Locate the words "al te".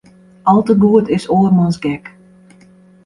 0.53-0.75